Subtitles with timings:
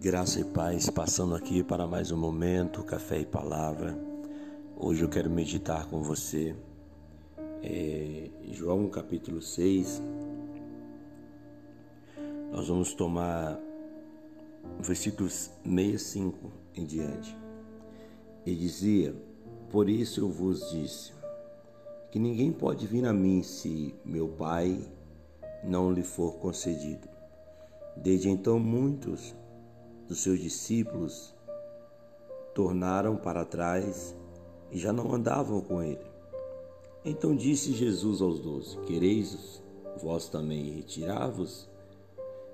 [0.00, 3.98] Graça e paz, passando aqui para mais um momento, café e palavra.
[4.76, 6.54] Hoje eu quero meditar com você
[7.64, 10.00] é, João capítulo 6.
[12.52, 13.58] Nós vamos tomar
[14.78, 17.36] versículos 65 em diante.
[18.46, 19.12] E dizia:
[19.68, 21.12] Por isso eu vos disse,
[22.12, 24.80] que ninguém pode vir a mim se meu Pai
[25.64, 27.08] não lhe for concedido.
[27.96, 29.34] Desde então, muitos
[30.08, 31.34] dos seus discípulos
[32.54, 34.16] tornaram para trás
[34.72, 36.06] e já não andavam com ele.
[37.04, 39.62] Então disse Jesus aos doze: Quereis
[40.00, 41.68] vós também retirar-vos?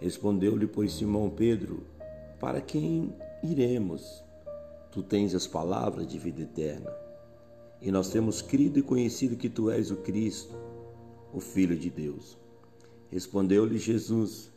[0.00, 1.86] Respondeu-lhe, pois, Simão Pedro:
[2.40, 4.24] Para quem iremos?
[4.90, 6.92] Tu tens as palavras de vida eterna.
[7.80, 10.54] E nós temos crido e conhecido que tu és o Cristo,
[11.32, 12.36] o Filho de Deus.
[13.10, 14.50] Respondeu-lhe Jesus: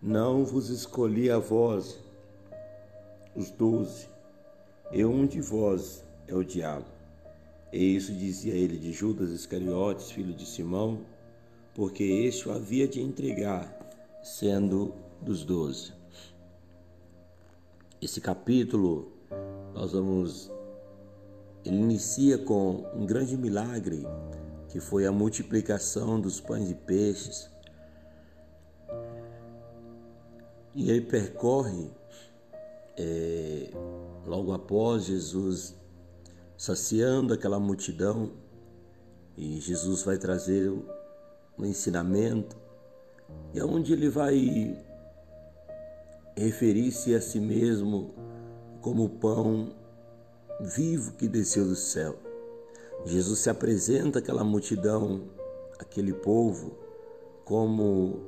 [0.00, 1.98] Não vos escolhi a vós,
[3.34, 4.08] os doze,
[4.90, 6.86] e um de vós é o diabo.
[7.72, 11.00] E isso dizia ele de Judas Iscariotes, filho de Simão,
[11.74, 15.92] porque este o havia de entregar, sendo dos doze.
[18.00, 19.12] Esse capítulo
[19.74, 20.50] nós vamos
[21.64, 24.04] ele inicia com um grande milagre
[24.68, 27.50] que foi a multiplicação dos pães e peixes.
[30.74, 31.90] E ele percorre
[32.96, 33.70] é,
[34.26, 35.76] logo após Jesus
[36.56, 38.30] saciando aquela multidão,
[39.36, 40.70] e Jesus vai trazer
[41.58, 42.56] um ensinamento,
[43.54, 44.76] e aonde ele vai
[46.36, 48.14] referir-se a si mesmo
[48.80, 49.74] como o pão
[50.60, 52.16] vivo que desceu do céu.
[53.04, 55.22] Jesus se apresenta àquela multidão,
[55.78, 56.78] aquele povo,
[57.44, 58.20] como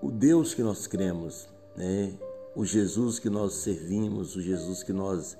[0.00, 2.14] o Deus que nós cremos, né?
[2.54, 5.36] O Jesus que nós servimos, o Jesus que nós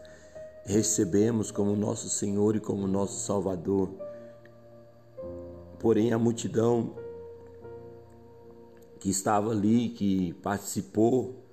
[0.64, 3.90] recebemos como nosso Senhor e como nosso Salvador.
[5.78, 6.94] Porém, a multidão
[8.98, 11.44] que estava ali, que participou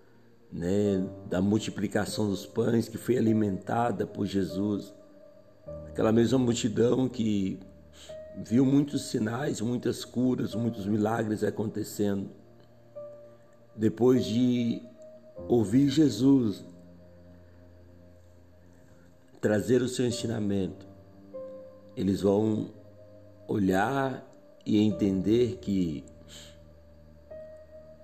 [0.51, 4.93] né, da multiplicação dos pães, que foi alimentada por Jesus,
[5.87, 7.59] aquela mesma multidão que
[8.37, 12.29] viu muitos sinais, muitas curas, muitos milagres acontecendo.
[13.75, 14.81] Depois de
[15.47, 16.63] ouvir Jesus
[19.41, 20.85] trazer o seu ensinamento,
[21.95, 22.69] eles vão
[23.47, 24.25] olhar
[24.65, 26.03] e entender que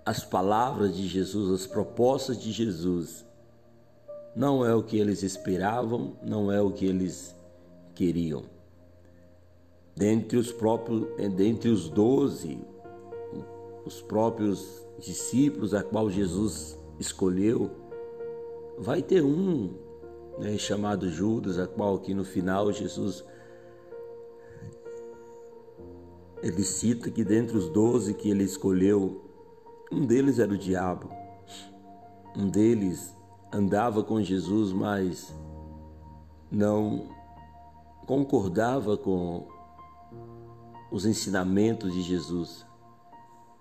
[0.03, 3.25] as palavras de Jesus, as propostas de Jesus,
[4.35, 7.35] não é o que eles esperavam, não é o que eles
[7.93, 8.43] queriam.
[9.95, 12.57] Dentre os próprios, dentre os doze,
[13.85, 17.71] os próprios discípulos a qual Jesus escolheu,
[18.77, 19.73] vai ter um
[20.37, 23.23] né, chamado Judas, a qual aqui no final Jesus
[26.41, 29.25] ele cita que dentre os doze que ele escolheu,
[29.91, 31.09] um deles era o diabo.
[32.35, 33.15] Um deles
[33.51, 35.33] andava com Jesus, mas
[36.51, 37.09] não
[38.05, 39.47] concordava com
[40.91, 42.66] os ensinamentos de Jesus.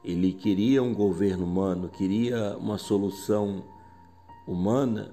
[0.07, 3.65] Ele queria um governo humano, queria uma solução
[4.47, 5.13] humana,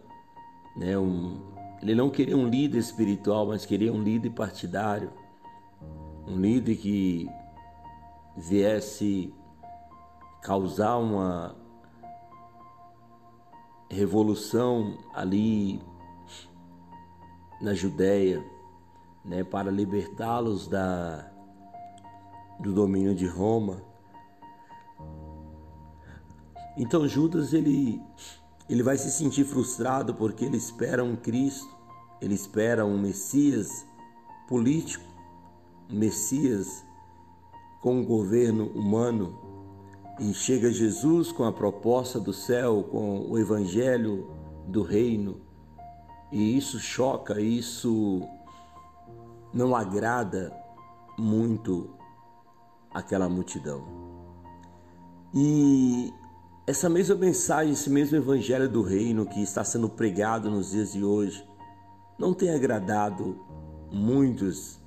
[0.78, 0.96] né?
[0.98, 1.42] Um,
[1.82, 5.12] ele não queria um líder espiritual, mas queria um líder partidário,
[6.28, 7.28] um líder que
[8.38, 9.34] viesse
[10.42, 11.56] causar uma
[13.90, 15.82] revolução ali
[17.60, 18.44] na Judéia,
[19.26, 21.32] né, para libertá-los da
[22.60, 23.82] do domínio de Roma.
[26.78, 28.02] Então Judas ele
[28.70, 31.70] ele vai se sentir frustrado porque ele espera um Cristo,
[32.22, 33.86] ele espera um Messias
[34.48, 35.06] político,
[35.90, 36.84] um Messias
[37.82, 39.38] com um governo humano.
[40.20, 44.30] E chega Jesus com a proposta do céu, com o evangelho
[44.68, 45.42] do reino.
[46.32, 48.22] E isso choca, isso
[49.54, 50.56] não agrada
[51.18, 51.90] muito
[52.94, 53.84] aquela multidão.
[55.34, 56.14] E
[56.66, 61.04] essa mesma mensagem, esse mesmo evangelho do reino que está sendo pregado nos dias de
[61.04, 61.46] hoje,
[62.18, 63.38] não tem agradado
[63.92, 64.80] muitos,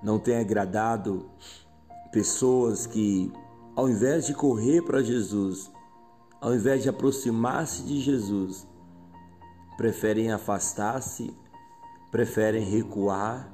[0.00, 1.28] não tem agradado
[2.12, 3.32] pessoas que,
[3.74, 5.70] ao invés de correr para Jesus,
[6.40, 8.64] ao invés de aproximar-se de Jesus,
[9.76, 11.36] preferem afastar-se,
[12.12, 13.52] preferem recuar,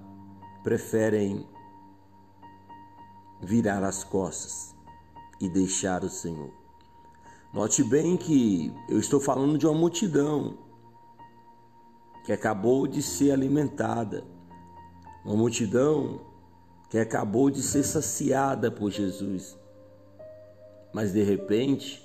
[0.62, 1.48] preferem
[3.40, 4.74] virar as costas
[5.40, 6.63] e deixar o Senhor.
[7.54, 10.58] Note bem que eu estou falando de uma multidão
[12.26, 14.24] que acabou de ser alimentada,
[15.24, 16.20] uma multidão
[16.90, 19.56] que acabou de ser saciada por Jesus.
[20.92, 22.04] Mas de repente,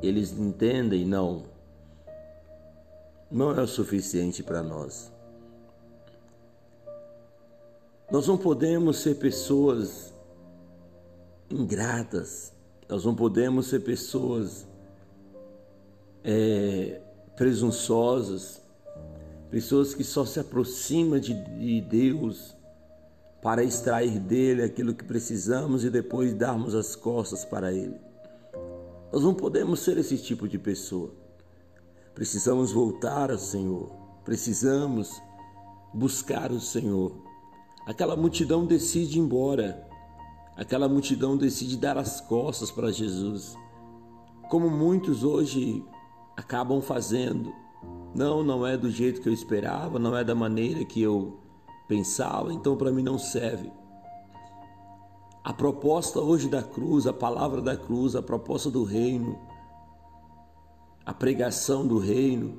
[0.00, 1.46] eles entendem, não,
[3.28, 5.12] não é o suficiente para nós.
[8.08, 10.14] Nós não podemos ser pessoas
[11.50, 12.52] ingratas,
[12.90, 14.66] nós não podemos ser pessoas
[16.24, 17.00] é,
[17.36, 18.60] presunçosas,
[19.48, 22.56] pessoas que só se aproximam de, de Deus
[23.40, 27.96] para extrair dele aquilo que precisamos e depois darmos as costas para ele.
[29.12, 31.12] Nós não podemos ser esse tipo de pessoa.
[32.12, 33.88] Precisamos voltar ao Senhor,
[34.24, 35.22] precisamos
[35.94, 37.12] buscar o Senhor.
[37.86, 39.89] Aquela multidão decide ir embora,
[40.56, 43.56] aquela multidão decide dar as costas para Jesus,
[44.48, 45.84] como muitos hoje
[46.36, 47.52] acabam fazendo.
[48.14, 51.38] Não, não é do jeito que eu esperava, não é da maneira que eu
[51.86, 53.70] pensava, então para mim não serve.
[55.42, 59.38] A proposta hoje da cruz, a palavra da cruz, a proposta do reino,
[61.06, 62.58] a pregação do reino,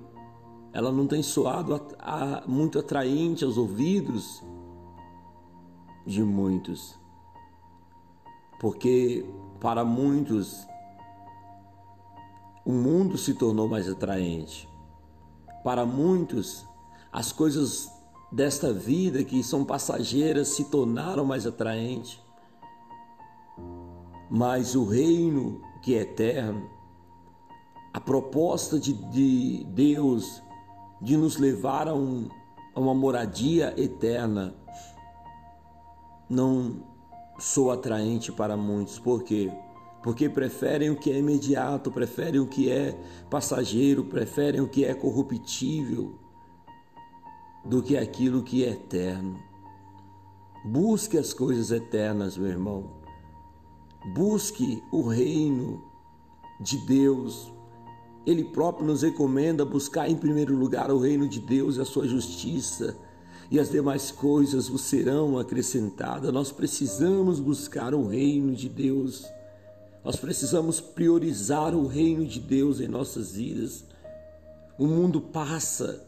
[0.73, 4.43] ela não tem soado a, a, muito atraente aos ouvidos
[6.05, 6.99] de muitos.
[8.61, 9.25] Porque
[9.59, 10.67] para muitos
[12.63, 14.69] o mundo se tornou mais atraente.
[15.63, 16.63] Para muitos,
[17.11, 17.91] as coisas
[18.31, 22.19] desta vida que são passageiras se tornaram mais atraentes.
[24.29, 26.69] Mas o reino que é eterno,
[27.91, 30.39] a proposta de, de Deus
[31.01, 32.29] de nos levar a, um,
[32.75, 34.55] a uma moradia eterna,
[36.29, 36.90] não
[37.41, 38.99] sou atraente para muitos.
[38.99, 39.51] Por quê?
[40.03, 42.97] Porque preferem o que é imediato, preferem o que é
[43.29, 46.15] passageiro, preferem o que é corruptível
[47.65, 49.39] do que aquilo que é eterno.
[50.63, 52.91] Busque as coisas eternas, meu irmão.
[54.13, 55.83] Busque o reino
[56.59, 57.51] de Deus.
[58.25, 62.07] Ele próprio nos recomenda buscar em primeiro lugar o reino de Deus e a sua
[62.07, 62.97] justiça,
[63.51, 66.31] e as demais coisas vos serão acrescentadas.
[66.31, 69.25] Nós precisamos buscar o reino de Deus.
[70.05, 73.83] Nós precisamos priorizar o reino de Deus em nossas vidas.
[74.79, 76.01] O mundo passa,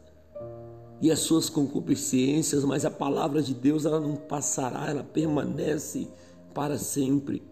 [1.01, 6.07] e as suas concupiscências, mas a palavra de Deus ela não passará, ela permanece
[6.53, 7.43] para sempre.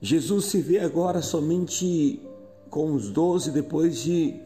[0.00, 2.20] Jesus se vê agora somente
[2.70, 4.40] com os doze, depois de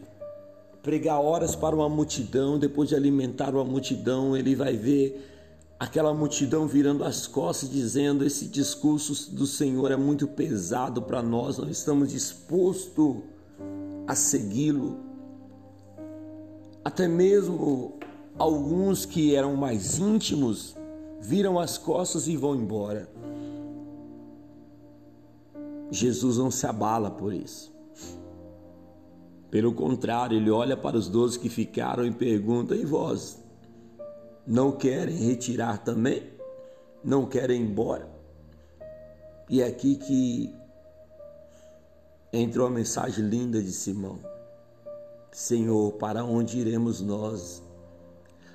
[0.82, 5.29] pregar horas para uma multidão, depois de alimentar uma multidão, ele vai ver
[5.79, 11.59] aquela multidão virando as costas, dizendo: Esse discurso do Senhor é muito pesado para nós,
[11.59, 13.17] não estamos dispostos
[14.06, 14.99] a segui-lo.
[16.85, 17.99] Até mesmo
[18.38, 20.75] alguns que eram mais íntimos
[21.21, 23.09] viram as costas e vão embora.
[25.91, 27.71] Jesus não se abala por isso.
[29.50, 33.43] Pelo contrário, ele olha para os doze que ficaram e pergunta: E vós?
[34.47, 36.23] Não querem retirar também?
[37.02, 38.08] Não querem ir embora?
[39.49, 40.55] E é aqui que
[42.32, 44.19] entrou a mensagem linda de Simão.
[45.32, 47.63] Senhor, para onde iremos nós?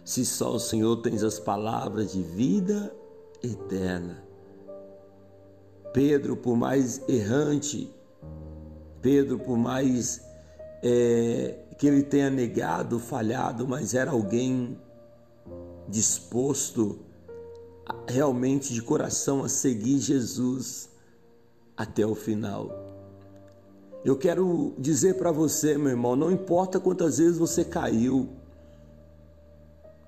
[0.04, 2.94] Se só o Senhor tens as palavras de vida
[3.44, 4.24] eterna.
[5.94, 7.92] Pedro, por mais errante,
[9.02, 10.25] Pedro, por mais
[10.88, 14.80] é, que ele tenha negado, falhado, mas era alguém
[15.90, 17.00] disposto
[18.08, 20.90] realmente de coração a seguir Jesus
[21.76, 22.70] até o final.
[24.04, 28.30] Eu quero dizer para você, meu irmão, não importa quantas vezes você caiu,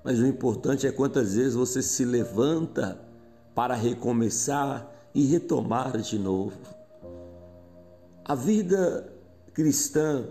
[0.04, 3.00] mas o importante é quantas vezes você se levanta
[3.52, 6.56] para recomeçar e retomar de novo.
[8.24, 9.12] A vida
[9.52, 10.24] cristã,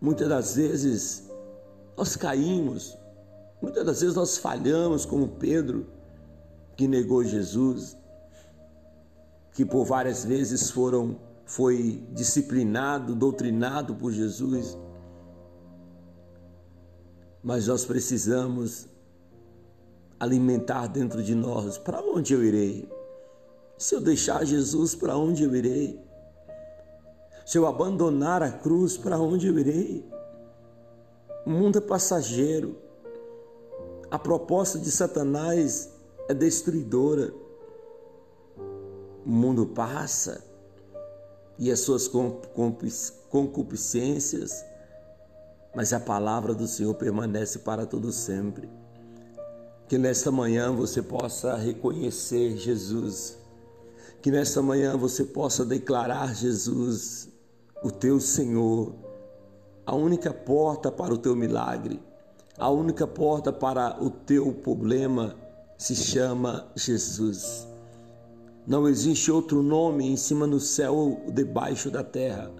[0.00, 1.30] muitas das vezes
[1.96, 2.96] nós caímos,
[3.60, 5.86] muitas das vezes nós falhamos, como Pedro,
[6.76, 7.96] que negou Jesus,
[9.52, 14.76] que por várias vezes foram foi disciplinado, doutrinado por Jesus.
[17.42, 18.88] Mas nós precisamos
[20.18, 22.90] alimentar dentro de nós: para onde eu irei?
[23.78, 26.05] Se eu deixar Jesus, para onde eu irei?
[27.46, 30.04] Se eu abandonar a cruz, para onde eu irei?
[31.46, 32.76] O mundo é passageiro.
[34.10, 35.92] A proposta de Satanás
[36.28, 37.32] é destruidora.
[39.24, 40.42] O mundo passa
[41.56, 42.10] e as suas
[43.30, 44.64] concupiscências,
[45.72, 48.68] mas a palavra do Senhor permanece para todo sempre.
[49.86, 53.38] Que nesta manhã você possa reconhecer Jesus,
[54.20, 57.35] que nesta manhã você possa declarar Jesus,
[57.86, 58.92] o teu Senhor,
[59.86, 62.02] a única porta para o teu milagre,
[62.58, 65.36] a única porta para o teu problema
[65.78, 67.64] se chama Jesus.
[68.66, 72.50] Não existe outro nome em cima no céu ou debaixo da terra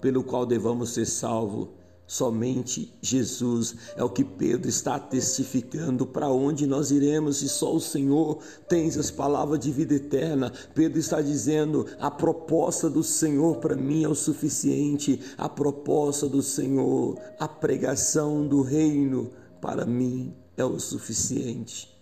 [0.00, 1.68] pelo qual devamos ser salvos.
[2.12, 7.80] Somente Jesus é o que Pedro está testificando para onde nós iremos e só o
[7.80, 8.38] Senhor
[8.68, 10.52] tem as palavras de vida eterna.
[10.74, 16.42] Pedro está dizendo: a proposta do Senhor para mim é o suficiente, a proposta do
[16.42, 21.98] Senhor, a pregação do reino para mim é o suficiente.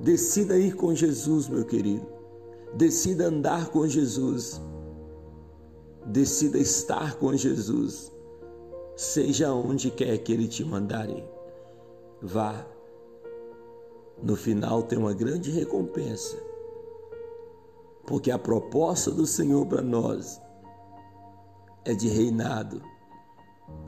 [0.00, 2.06] Decida ir com Jesus, meu querido.
[2.76, 4.60] Decida andar com Jesus.
[6.06, 8.12] Decida estar com Jesus.
[9.00, 11.24] Seja onde quer que Ele te mandar ir.
[12.20, 12.66] Vá.
[14.22, 16.36] No final tem uma grande recompensa.
[18.06, 20.38] Porque a proposta do Senhor para nós
[21.82, 22.82] é de reinado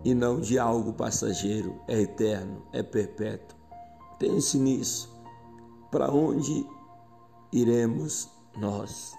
[0.03, 3.59] e não de algo passageiro, é eterno, é perpétuo.
[4.19, 5.15] Pense nisso.
[5.91, 6.67] Para onde
[7.53, 9.13] iremos nós,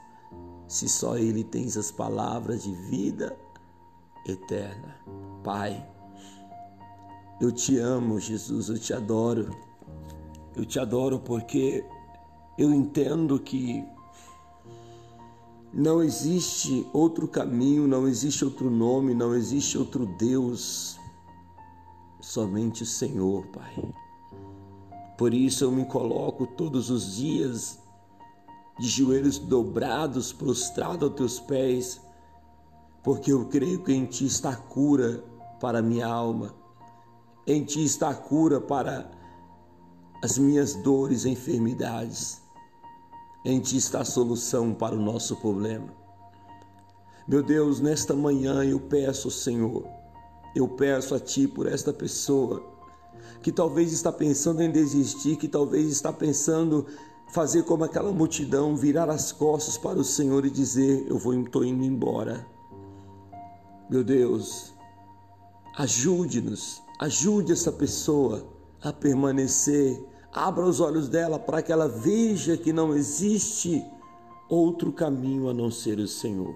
[0.67, 3.42] se só Ele tem as palavras de vida
[4.25, 4.95] eterna?
[5.43, 5.85] Pai,
[7.41, 9.55] eu te amo, Jesus, eu te adoro.
[10.55, 11.83] Eu te adoro porque
[12.57, 13.83] eu entendo que
[15.73, 20.99] não existe outro caminho, não existe outro nome, não existe outro Deus,
[22.21, 23.93] somente o Senhor, Pai.
[25.17, 27.79] Por isso eu me coloco todos os dias
[28.79, 32.01] de joelhos dobrados, prostrado aos teus pés,
[33.03, 35.23] porque eu creio que em ti está a cura
[35.59, 36.55] para a minha alma,
[37.45, 39.11] em ti está a cura para
[40.23, 42.41] as minhas dores e enfermidades,
[43.43, 45.93] em ti está a solução para o nosso problema.
[47.27, 49.85] Meu Deus, nesta manhã eu peço, Senhor,
[50.53, 52.61] eu peço a Ti por esta pessoa
[53.41, 56.85] que talvez está pensando em desistir, que talvez está pensando
[57.33, 61.63] fazer como aquela multidão, virar as costas para o Senhor e dizer: Eu vou estou
[61.63, 62.45] indo embora.
[63.89, 64.73] Meu Deus,
[65.75, 68.47] ajude-nos, ajude essa pessoa
[68.81, 70.01] a permanecer.
[70.31, 73.85] Abra os olhos dela para que ela veja que não existe
[74.49, 76.55] outro caminho a não ser o Senhor.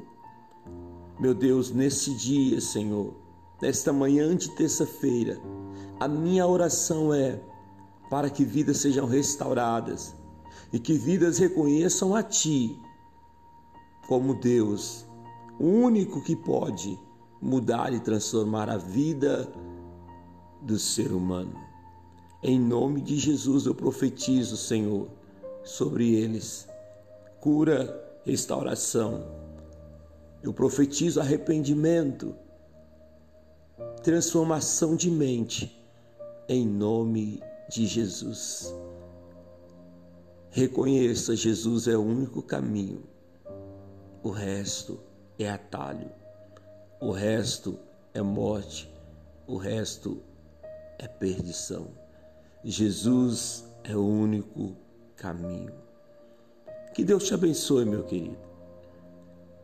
[1.19, 3.13] Meu Deus, nesse dia, Senhor,
[3.61, 5.39] nesta manhã de terça-feira,
[5.99, 7.41] a minha oração é
[8.09, 10.15] para que vidas sejam restauradas
[10.71, 12.79] e que vidas reconheçam a Ti
[14.07, 15.05] como Deus,
[15.59, 16.97] o único que pode
[17.41, 19.47] mudar e transformar a vida
[20.61, 21.55] do ser humano.
[22.43, 25.07] Em nome de Jesus eu profetizo, Senhor,
[25.63, 26.67] sobre eles
[27.39, 29.25] cura, restauração.
[30.43, 32.35] Eu profetizo arrependimento,
[34.03, 35.81] transformação de mente
[36.47, 38.73] em nome de Jesus.
[40.49, 43.03] Reconheça, Jesus é o único caminho.
[44.23, 44.99] O resto
[45.37, 46.09] é atalho.
[46.99, 47.77] O resto
[48.13, 48.91] é morte.
[49.45, 50.21] O resto
[50.99, 51.87] é perdição.
[52.63, 54.75] Jesus é o único
[55.15, 55.73] caminho.
[56.93, 58.37] Que Deus te abençoe, meu querido.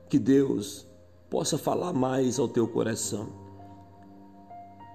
[0.07, 0.87] Que Deus
[1.29, 3.43] possa falar mais ao teu coração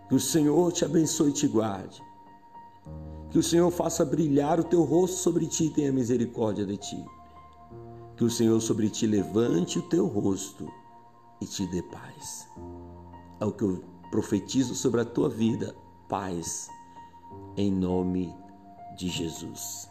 [0.08, 2.02] que o Senhor te abençoe e te guarde.
[3.30, 7.04] Que o Senhor faça brilhar o teu rosto sobre ti e tenha misericórdia de ti.
[8.16, 10.66] Que o Senhor sobre ti levante o teu rosto
[11.40, 12.48] e te dê paz.
[13.40, 15.76] É o que eu profetizo sobre a tua vida,
[16.08, 16.68] paz,
[17.56, 18.34] em nome
[18.96, 19.88] de Jesus.